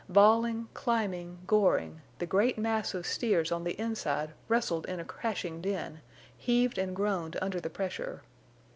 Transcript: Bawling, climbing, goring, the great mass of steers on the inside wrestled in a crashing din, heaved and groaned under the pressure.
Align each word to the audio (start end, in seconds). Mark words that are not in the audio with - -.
Bawling, 0.09 0.67
climbing, 0.73 1.37
goring, 1.45 2.01
the 2.17 2.25
great 2.25 2.57
mass 2.57 2.95
of 2.95 3.05
steers 3.05 3.51
on 3.51 3.63
the 3.63 3.79
inside 3.79 4.33
wrestled 4.47 4.87
in 4.87 4.99
a 4.99 5.05
crashing 5.05 5.61
din, 5.61 6.01
heaved 6.35 6.79
and 6.79 6.95
groaned 6.95 7.37
under 7.39 7.59
the 7.59 7.69
pressure. 7.69 8.23